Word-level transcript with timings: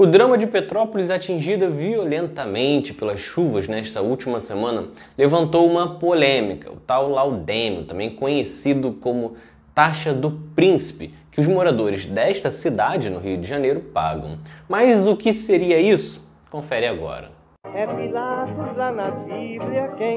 O 0.00 0.06
drama 0.06 0.38
de 0.38 0.46
Petrópolis, 0.46 1.10
atingida 1.10 1.68
violentamente 1.68 2.94
pelas 2.94 3.20
chuvas 3.20 3.68
nesta 3.68 4.00
última 4.00 4.40
semana, 4.40 4.86
levantou 5.14 5.70
uma 5.70 5.98
polêmica, 5.98 6.72
o 6.72 6.76
tal 6.76 7.10
laudêmio, 7.10 7.84
também 7.84 8.08
conhecido 8.08 8.92
como 8.92 9.34
taxa 9.74 10.14
do 10.14 10.30
príncipe, 10.56 11.14
que 11.30 11.38
os 11.38 11.46
moradores 11.46 12.06
desta 12.06 12.50
cidade 12.50 13.10
no 13.10 13.18
Rio 13.18 13.36
de 13.36 13.46
Janeiro 13.46 13.80
pagam. 13.92 14.38
Mas 14.66 15.06
o 15.06 15.14
que 15.14 15.34
seria 15.34 15.78
isso? 15.78 16.26
Confere 16.48 16.86
agora. 16.86 17.30
É 17.74 17.86
Pilatos 17.86 18.74
lá 18.78 18.90
na 18.90 19.10
Bíblia 19.10 19.86
quem 19.98 20.16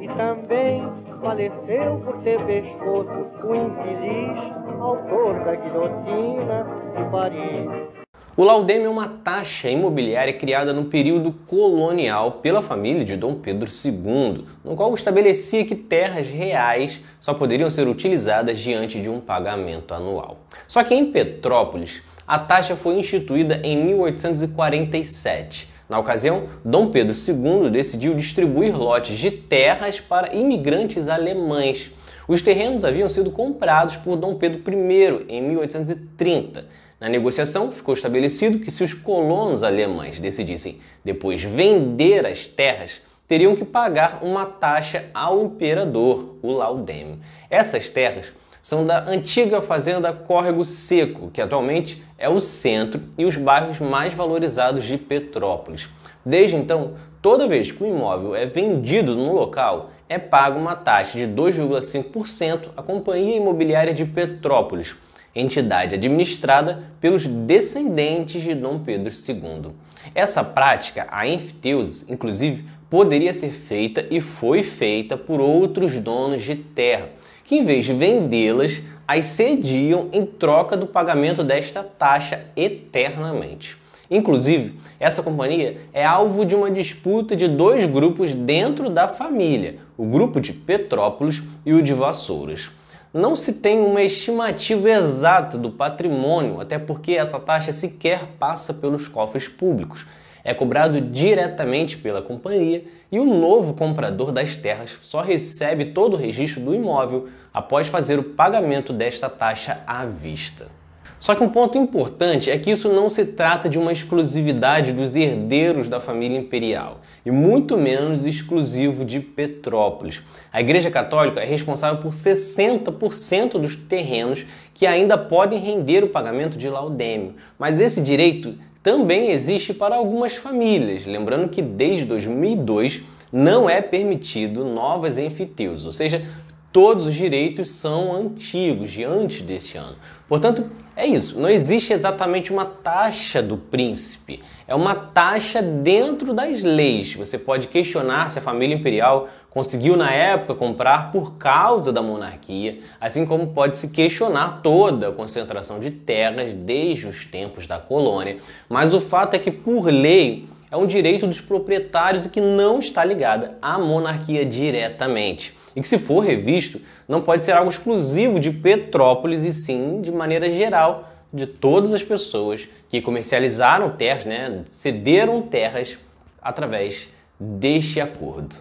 e 0.00 0.08
também 0.16 0.82
faleceu 1.20 2.00
por 2.06 2.22
ter 2.22 2.42
pescoço 2.46 3.26
o 3.44 3.54
infeliz 3.54 4.69
autor 4.80 5.44
da 5.44 5.54
guilhotina 5.54 6.66
de 6.96 7.10
Paris. 7.10 7.90
O 8.36 8.42
laudêmio 8.42 8.86
é 8.86 8.88
uma 8.88 9.08
taxa 9.08 9.68
imobiliária 9.68 10.32
criada 10.32 10.72
no 10.72 10.86
período 10.86 11.32
colonial 11.46 12.32
pela 12.42 12.62
família 12.62 13.04
de 13.04 13.16
Dom 13.16 13.34
Pedro 13.34 13.68
II, 13.68 14.46
no 14.64 14.74
qual 14.74 14.94
estabelecia 14.94 15.64
que 15.64 15.74
terras 15.74 16.28
reais 16.28 17.02
só 17.18 17.34
poderiam 17.34 17.68
ser 17.68 17.86
utilizadas 17.86 18.58
diante 18.58 19.00
de 19.00 19.10
um 19.10 19.20
pagamento 19.20 19.92
anual. 19.92 20.38
Só 20.66 20.82
que 20.82 20.94
em 20.94 21.12
Petrópolis, 21.12 22.02
a 22.26 22.38
taxa 22.38 22.74
foi 22.76 22.94
instituída 22.94 23.60
em 23.62 23.76
1847. 23.84 25.68
Na 25.88 25.98
ocasião, 25.98 26.44
Dom 26.64 26.86
Pedro 26.90 27.14
II 27.14 27.68
decidiu 27.68 28.14
distribuir 28.14 28.78
lotes 28.78 29.18
de 29.18 29.30
terras 29.32 29.98
para 30.00 30.32
imigrantes 30.34 31.08
alemães. 31.08 31.90
Os 32.30 32.40
terrenos 32.42 32.84
haviam 32.84 33.08
sido 33.08 33.32
comprados 33.32 33.96
por 33.96 34.14
Dom 34.14 34.36
Pedro 34.36 34.62
I 34.72 35.24
em 35.28 35.42
1830. 35.42 36.64
Na 37.00 37.08
negociação, 37.08 37.72
ficou 37.72 37.92
estabelecido 37.92 38.60
que 38.60 38.70
se 38.70 38.84
os 38.84 38.94
colonos 38.94 39.64
alemães 39.64 40.20
decidissem 40.20 40.78
depois 41.04 41.42
vender 41.42 42.24
as 42.24 42.46
terras, 42.46 43.02
teriam 43.26 43.56
que 43.56 43.64
pagar 43.64 44.20
uma 44.22 44.46
taxa 44.46 45.06
ao 45.12 45.44
imperador, 45.44 46.36
o 46.40 46.52
laudêmio. 46.52 47.18
Essas 47.50 47.88
terras 47.88 48.32
são 48.62 48.84
da 48.84 49.10
antiga 49.10 49.60
fazenda 49.60 50.12
Córrego 50.12 50.64
Seco, 50.64 51.32
que 51.32 51.42
atualmente 51.42 52.00
é 52.16 52.28
o 52.28 52.38
centro 52.38 53.02
e 53.18 53.24
os 53.24 53.36
bairros 53.36 53.80
mais 53.80 54.14
valorizados 54.14 54.84
de 54.84 54.96
Petrópolis. 54.96 55.88
Desde 56.24 56.54
então, 56.54 56.94
toda 57.20 57.48
vez 57.48 57.72
que 57.72 57.82
o 57.82 57.88
imóvel 57.88 58.36
é 58.36 58.46
vendido 58.46 59.16
no 59.16 59.34
local, 59.34 59.90
é 60.10 60.18
pago 60.18 60.58
uma 60.58 60.74
taxa 60.74 61.16
de 61.16 61.24
2,5% 61.24 62.70
à 62.76 62.82
Companhia 62.82 63.36
Imobiliária 63.36 63.94
de 63.94 64.04
Petrópolis, 64.04 64.96
entidade 65.32 65.94
administrada 65.94 66.82
pelos 67.00 67.28
descendentes 67.28 68.42
de 68.42 68.52
Dom 68.52 68.80
Pedro 68.80 69.08
II. 69.08 69.70
Essa 70.12 70.42
prática, 70.42 71.06
a 71.12 71.28
enfiteuse, 71.28 72.04
inclusive, 72.08 72.64
poderia 72.90 73.32
ser 73.32 73.52
feita 73.52 74.04
e 74.10 74.20
foi 74.20 74.64
feita 74.64 75.16
por 75.16 75.40
outros 75.40 75.96
donos 76.00 76.42
de 76.42 76.56
terra, 76.56 77.10
que 77.44 77.54
em 77.54 77.64
vez 77.64 77.86
de 77.86 77.92
vendê-las, 77.92 78.82
as 79.06 79.26
cediam 79.26 80.08
em 80.12 80.26
troca 80.26 80.76
do 80.76 80.88
pagamento 80.88 81.44
desta 81.44 81.84
taxa 81.84 82.46
eternamente. 82.56 83.78
Inclusive, 84.10 84.74
essa 84.98 85.22
companhia 85.22 85.78
é 85.92 86.04
alvo 86.04 86.44
de 86.44 86.54
uma 86.54 86.70
disputa 86.70 87.36
de 87.36 87.46
dois 87.46 87.86
grupos 87.86 88.34
dentro 88.34 88.90
da 88.90 89.06
família, 89.06 89.76
o 89.96 90.04
grupo 90.04 90.40
de 90.40 90.52
Petrópolis 90.52 91.42
e 91.64 91.72
o 91.72 91.82
de 91.82 91.94
Vassouras. 91.94 92.70
Não 93.14 93.36
se 93.36 93.52
tem 93.52 93.80
uma 93.80 94.02
estimativa 94.02 94.90
exata 94.90 95.56
do 95.56 95.70
patrimônio, 95.70 96.60
até 96.60 96.78
porque 96.78 97.12
essa 97.12 97.38
taxa 97.38 97.72
sequer 97.72 98.26
passa 98.38 98.74
pelos 98.74 99.08
cofres 99.08 99.46
públicos 99.48 100.06
é 100.44 100.54
cobrado 100.54 101.00
diretamente 101.00 101.96
pela 101.98 102.22
companhia 102.22 102.84
e 103.10 103.18
o 103.18 103.24
novo 103.24 103.74
comprador 103.74 104.32
das 104.32 104.56
terras 104.56 104.98
só 105.00 105.20
recebe 105.20 105.86
todo 105.86 106.14
o 106.14 106.16
registro 106.16 106.62
do 106.62 106.74
imóvel 106.74 107.28
após 107.52 107.86
fazer 107.86 108.18
o 108.18 108.24
pagamento 108.24 108.92
desta 108.92 109.28
taxa 109.28 109.82
à 109.86 110.04
vista. 110.04 110.79
Só 111.18 111.34
que 111.34 111.42
um 111.42 111.48
ponto 111.48 111.76
importante 111.76 112.50
é 112.50 112.58
que 112.58 112.70
isso 112.70 112.88
não 112.88 113.10
se 113.10 113.24
trata 113.24 113.68
de 113.68 113.78
uma 113.78 113.92
exclusividade 113.92 114.92
dos 114.92 115.14
herdeiros 115.14 115.88
da 115.88 116.00
família 116.00 116.38
imperial, 116.38 117.00
e 117.24 117.30
muito 117.30 117.76
menos 117.76 118.24
exclusivo 118.24 119.04
de 119.04 119.20
Petrópolis. 119.20 120.22
A 120.52 120.60
Igreja 120.60 120.90
Católica 120.90 121.40
é 121.40 121.44
responsável 121.44 122.00
por 122.00 122.12
60% 122.12 123.60
dos 123.60 123.76
terrenos 123.76 124.46
que 124.72 124.86
ainda 124.86 125.18
podem 125.18 125.58
render 125.58 126.02
o 126.02 126.08
pagamento 126.08 126.56
de 126.56 126.68
laudêmio, 126.68 127.34
mas 127.58 127.80
esse 127.80 128.00
direito 128.00 128.54
também 128.82 129.30
existe 129.30 129.74
para 129.74 129.96
algumas 129.96 130.34
famílias, 130.34 131.04
lembrando 131.04 131.48
que 131.50 131.60
desde 131.60 132.06
2002 132.06 133.02
não 133.32 133.68
é 133.68 133.80
permitido 133.80 134.64
novas 134.64 135.18
enfiteus, 135.18 135.84
ou 135.84 135.92
seja, 135.92 136.24
todos 136.72 137.06
os 137.06 137.14
direitos 137.14 137.70
são 137.70 138.14
antigos, 138.14 138.90
de 138.90 139.04
antes 139.04 139.42
deste 139.42 139.76
ano. 139.76 139.96
Portanto, 140.28 140.70
é 140.96 141.06
isso. 141.06 141.38
Não 141.38 141.48
existe 141.48 141.92
exatamente 141.92 142.52
uma 142.52 142.64
taxa 142.64 143.42
do 143.42 143.56
príncipe. 143.56 144.40
É 144.68 144.74
uma 144.74 144.94
taxa 144.94 145.60
dentro 145.60 146.32
das 146.32 146.62
leis. 146.62 147.14
Você 147.14 147.38
pode 147.38 147.68
questionar 147.68 148.30
se 148.30 148.38
a 148.38 148.42
família 148.42 148.76
imperial 148.76 149.28
conseguiu 149.48 149.96
na 149.96 150.12
época 150.12 150.54
comprar 150.54 151.10
por 151.10 151.36
causa 151.36 151.92
da 151.92 152.00
monarquia, 152.00 152.78
assim 153.00 153.26
como 153.26 153.48
pode 153.48 153.74
se 153.74 153.88
questionar 153.88 154.60
toda 154.62 155.08
a 155.08 155.12
concentração 155.12 155.80
de 155.80 155.90
terras 155.90 156.54
desde 156.54 157.08
os 157.08 157.24
tempos 157.24 157.66
da 157.66 157.78
colônia. 157.78 158.36
Mas 158.68 158.94
o 158.94 159.00
fato 159.00 159.34
é 159.34 159.38
que, 159.38 159.50
por 159.50 159.86
lei, 159.86 160.46
é 160.70 160.76
um 160.76 160.86
direito 160.86 161.26
dos 161.26 161.40
proprietários 161.40 162.26
e 162.26 162.28
que 162.28 162.40
não 162.40 162.78
está 162.78 163.04
ligada 163.04 163.58
à 163.60 163.76
monarquia 163.78 164.44
diretamente. 164.44 165.58
E 165.74 165.80
que, 165.80 165.88
se 165.88 165.98
for 165.98 166.20
revisto, 166.20 166.80
não 167.08 167.22
pode 167.22 167.44
ser 167.44 167.52
algo 167.52 167.70
exclusivo 167.70 168.40
de 168.40 168.50
Petrópolis 168.50 169.42
e 169.42 169.52
sim 169.52 170.00
de 170.00 170.10
maneira 170.10 170.50
geral 170.50 171.12
de 171.32 171.46
todas 171.46 171.92
as 171.92 172.02
pessoas 172.02 172.68
que 172.88 173.00
comercializaram 173.00 173.96
terras, 173.96 174.24
né, 174.24 174.64
cederam 174.68 175.42
terras 175.42 175.98
através 176.42 177.08
deste 177.38 178.00
acordo. 178.00 178.56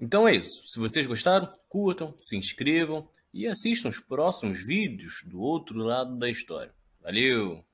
Então 0.00 0.26
é 0.26 0.34
isso. 0.34 0.66
Se 0.66 0.78
vocês 0.78 1.06
gostaram, 1.06 1.52
curtam, 1.68 2.14
se 2.16 2.36
inscrevam 2.36 3.06
e 3.32 3.46
assistam 3.46 3.88
os 3.88 4.00
próximos 4.00 4.62
vídeos 4.62 5.22
do 5.26 5.40
outro 5.40 5.78
lado 5.78 6.16
da 6.16 6.28
história. 6.28 6.72
Valeu! 7.02 7.64